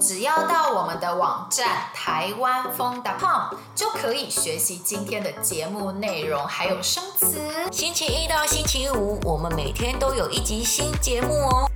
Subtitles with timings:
[0.00, 7.38] 只要到我们的网站台湾风 .com 就可以学习今天的节目内容，还有生词。
[7.70, 11.70] 星期一到星期五，我们每天都有一集新节目哦。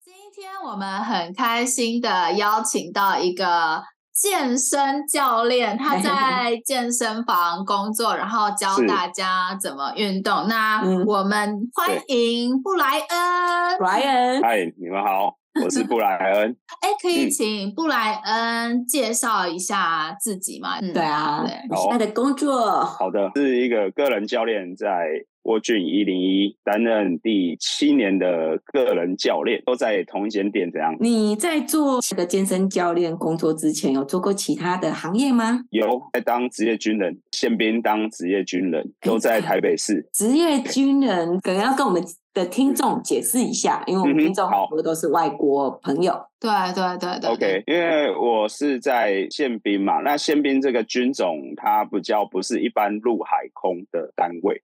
[0.00, 3.82] 今天我们很开心的邀请到一个
[4.14, 10.46] 健身教练，他在健身房工作，然后教大家怎么运动。
[10.46, 13.76] 那我们欢迎布莱恩。
[13.76, 15.34] 布莱恩，嗨，你们好。
[15.62, 20.78] 我是布莱恩，哎，可以请布莱恩介绍一下自己吗？
[20.80, 25.08] 嗯，对啊，对，他的工作，好的，是一个个人教练，在
[25.42, 30.94] 沃俊一零一担任第七年的个人教练，都在同一间店这样。
[31.00, 35.60] 你在做这个健身教练工作之前，有做过其他的行业吗？
[35.70, 40.08] 有，在当职业军人，宪兵当职业军人，都在台北市。
[40.12, 42.02] 职业军人可能要跟我们
[42.32, 46.14] 的听众解释一下，因为我们听众很多都是外国朋友。
[46.38, 47.30] 对对对对。
[47.30, 54.62] OK，因为我是在宪兵嘛，那宪兵这个军种，它比较不是一般陆海空的单位，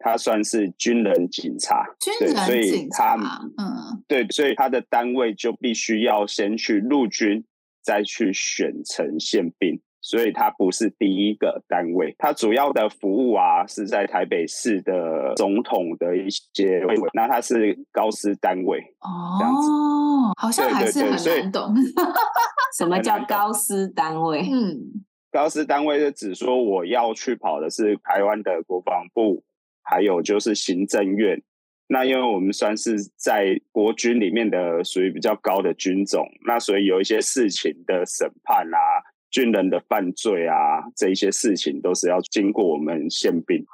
[0.00, 1.84] 它算是军人警察。
[2.00, 3.14] 军人警察。
[3.56, 7.44] 嗯，对，所以他的单位就必须要先去陆军，
[7.82, 9.80] 再去选成宪兵。
[10.02, 19.68] 所以他不是第一个单位，他主要的服务啊是在台北市的总统的一些位，那他是高师单位哦，这样子，
[20.38, 21.74] 好像还是很难懂，
[22.78, 24.40] 什么叫高师单位？
[24.50, 24.80] 嗯，
[25.30, 29.44] 高师单位是指说我要去跑的是台湾的国防部，
[29.90, 31.42] 还有就是行政院。
[31.88, 38.78] 那因为我们算是在国军里面的属于比较高的军种，那所以有一些事情的审判啊。
[39.32, 43.64] 军人的犯罪啊，这一些事情都是要经过我们宪兵，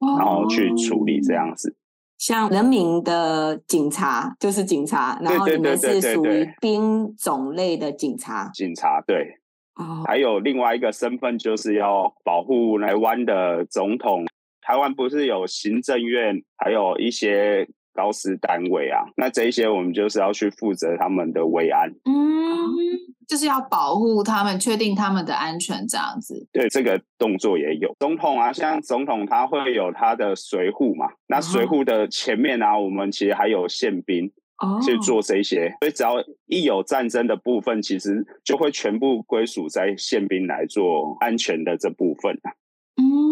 [0.00, 1.76] 然后去处理这样子。
[2.16, 8.50] 像人民的警察就是警察，然后你们是属于兵种类的警察。
[8.54, 9.36] 警察对，
[10.06, 14.24] 还有另外一个身份就是要保护台湾的总统。
[14.66, 21.90] 台湾不是有行政院，还有一些高师单位啊，那这一些我们就是要去负责他们的维安。
[22.04, 22.24] 嗯。
[23.26, 26.46] 就是要保护他们，确定他们的安全，这样子。
[26.52, 27.90] 对，这个动作也有。
[27.98, 34.30] 总统啊，像总统他会有他的随扈嘛，那随扈的前面啊，我们其实还有宪兵
[34.84, 42.34] 去做这些，所以只要一有战争的部分，其实就会全部归属在宪兵来做安全的这部分。
[42.34, 42.52] 嗯，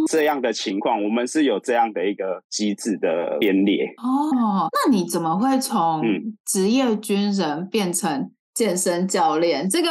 [0.09, 3.87] 这样的情况，我们是有这样的一个机制的编列。
[3.99, 6.03] 哦，那你怎么会从
[6.45, 8.31] 职业军人变成？
[8.55, 9.89] 健身教练，这个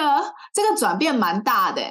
[0.53, 1.81] 这个转变蛮大的。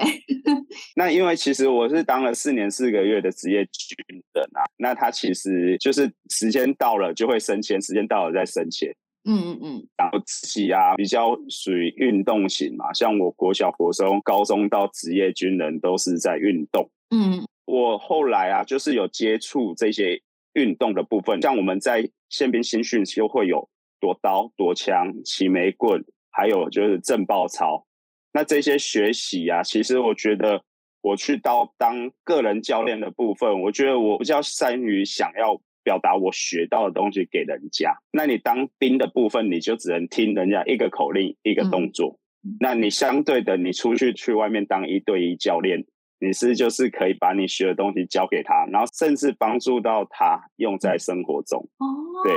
[0.94, 3.96] 那因为其实我是当了四年四个月的职业军
[4.32, 8.88] 人啊，那他其实就是时间到了就会升迁，时间到了再升迁。
[9.24, 9.86] 嗯嗯嗯。
[9.96, 16.88] 然后自己啊，比较属于运动型嘛，像我国小、国中、高中到职业军人都是在运动。
[17.10, 17.44] 嗯。
[17.70, 20.20] 我后来啊，就是有接触这些
[20.54, 23.68] 运动的部分，像我们在宪兵新训就会有
[24.00, 26.04] 夺刀、夺枪、骑枚棍。
[26.32, 27.84] 还有就是正爆操，
[28.32, 30.62] 那这些学习啊，其实我觉得
[31.02, 37.92] 我去到当个人教练的部分，我觉得我比较善于想要表达我学到的东西给人家。
[38.12, 42.16] 那你当兵的部分，你就只能听人家一个口令一个动作。
[42.44, 45.84] 嗯、那你相对的，你出去去外面当一对一教练，
[46.20, 51.58] 你是就是可以把你学的东西教给他，然后甚至帮助到他用在生活中。
[51.78, 51.86] 哦，
[52.22, 52.32] 对，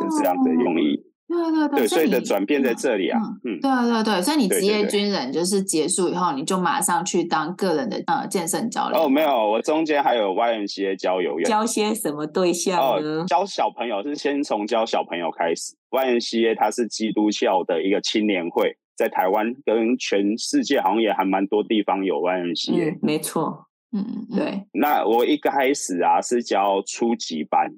[0.00, 1.00] 是这样的用意。
[1.28, 9.02] 对对对，对，所以的转变在这里啊，嗯，对对对，所以你职业军人就是结束以后，你就马上去当个人的呃健身教练。
[9.02, 13.22] 哦，没有，我中间还有 YMCA 教游泳，教些什么对象呢？
[13.22, 15.74] 哦，教小朋友是先从教小朋友开始。
[15.90, 22.94] YMCA 它是基督教的一个青年会，在台湾跟全世界好像也还蛮多地方有 YMCA。
[22.94, 24.66] 嗯，没错，嗯，对。
[24.72, 27.70] 那我一开始啊是教初级班。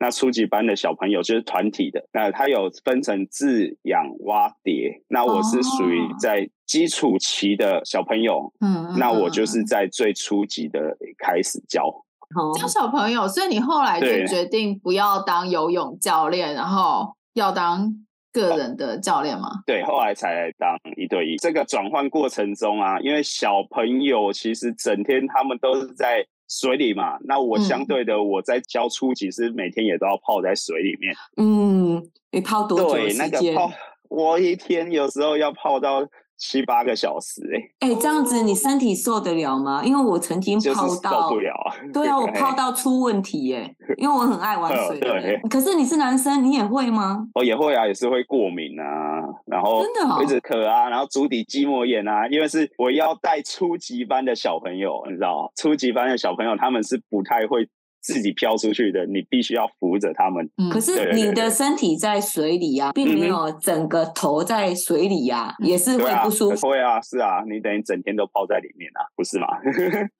[0.00, 5.02] 那初级班的小朋友就是团体的，那他有分成自养蛙蝶。
[5.08, 11.92] 那我是属于在基础期的小朋友，嗯，那我就是在最初级的开始教
[12.60, 13.26] 教小朋友。
[13.26, 17.92] 所以你后来就决定不要当游泳教练，然后要当
[18.32, 19.48] 个人的教练吗？
[19.66, 21.36] 对，后来才来当一对一。
[21.36, 26.26] 这个转换过程中啊，因为小朋友其实整天他们都是在。
[26.50, 31.14] 水里嘛，那我相对的，我在教初级是每天也都要泡在水里面。
[31.36, 32.92] 嗯，你泡多久？
[32.94, 33.70] 对，那个泡，
[34.08, 36.00] 我一天有时候要泡到
[36.38, 39.82] 七八个小时哎、欸，哎、欸，这样子你身体受得了吗？
[39.84, 41.74] 因为我曾经泡到，受不了啊。
[41.92, 45.00] 对啊，我 泡到出问题耶，因为我很爱玩水。
[45.02, 47.26] 对，可是你是男生，你也会吗？
[47.34, 57.68] 哦，也会啊，也是会过敏啊，然后真的一直咳啊，然后足底筋膜炎啊，因为是我要带初级班的小朋友，你知道，初级班的小朋友他们是不太会。
[58.14, 60.48] 自己飘出去的，你必须要扶着他们。
[60.72, 66.68] 可是你的身体在水里啊，并没有整个头在水里啊，也是会不舒服。
[66.68, 69.46] 会啊，是啊，你等于整天都泡在里面啊，不是吗？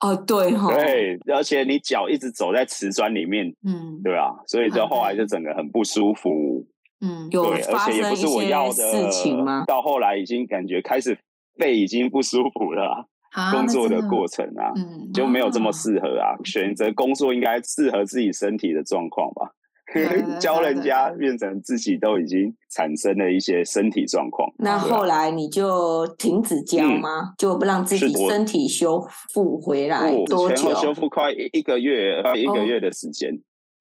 [0.01, 0.73] 哦，对哈。
[0.75, 6.67] 对，而且你脚一直走在瓷砖里面，嗯，对啊，所以就后来就整个很不舒服。
[7.01, 9.65] 嗯，有发生一些事情吗？
[9.67, 11.17] 到后来已经感觉开始
[11.57, 13.09] 背已经不舒服了。
[13.53, 16.37] 工作的过程啊，嗯、就没有这么适合啊。
[16.45, 19.53] 选择工作应该适合自己身体的状况吧。
[20.39, 24.47] 教人家变成自己都已经产生了一些身体状况。
[24.59, 27.21] 那后来你就停止教吗？
[27.21, 29.03] 嗯、就不让自己身体修
[29.33, 30.57] 复回来多久？
[30.57, 33.31] 前后修复快一个月，快一个月的时间。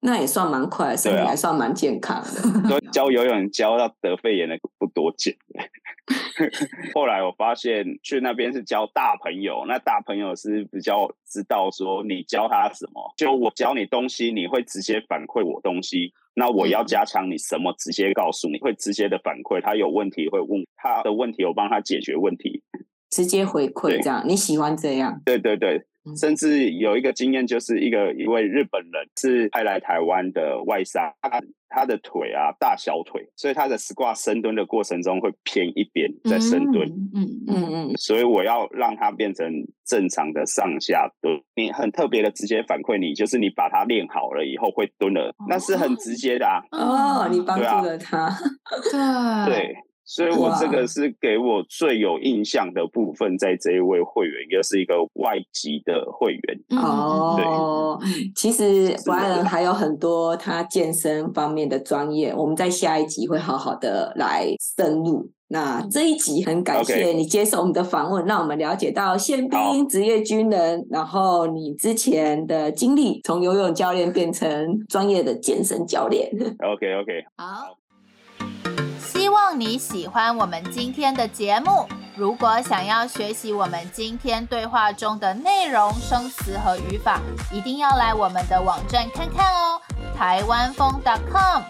[0.00, 2.70] 那也算蛮快，身体还算蛮健康的。
[2.72, 5.34] 啊、教游泳教到得肺炎的不多见。
[6.94, 16.12] 后来我发现去那边是教大朋友，那大朋友是比较知道说你教他什么，就我教你东西，你会直接反馈我东西。
[16.34, 19.60] 那我要加强你什么，直接告诉你，会直接的反馈。
[19.60, 22.62] 他有问题会问他的问题，我帮他解决问题，
[23.10, 24.22] 直接回馈这样。
[24.24, 25.20] 你喜欢这样？
[25.24, 25.84] 对对对。
[26.16, 39.46] 甚至有一个经验，就是一个一位日本人是派来台湾的外商，他他的腿啊大小腿，所以他的 squat 深蹲的过程中会偏一边在深蹲，嗯嗯嗯，所以我要让他变成
[39.84, 41.38] 正常的上下蹲。
[41.54, 46.62] 你很特别的直接反馈你，就是你把他练好了以后会蹲了，那是很直接的啊。
[46.72, 48.30] 哦，你帮助了他，
[49.46, 49.54] 对。
[49.58, 49.76] 对
[50.08, 56.80] 所以我这个是给我最有印象的部分，在这一位会员，又是一个外籍的会员。
[56.80, 64.46] 哦，对其实 Brian 还有很多他健身方面的专业，我们在下一集会好好的来
[64.76, 65.30] 深入。
[65.50, 76.30] 那这一集很感谢你接受我们的访问，让我们了解到宪兵职业军人，然后你之前的经历，从游泳教练变成专业的健身教练。
[76.60, 77.76] OK OK，好。
[79.12, 81.88] 希望你喜欢我们今天的节目。
[82.14, 87.20] 如果想要学习我们今天对话中的内容、生词和语法，
[87.52, 89.80] 一定要来我们的网站看看哦，
[90.16, 91.00] 台湾风
[91.32, 91.62] .com。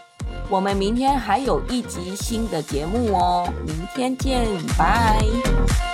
[0.51, 4.47] 我们明天还有一集新的节目哦，明天见，
[4.77, 5.88] 拜。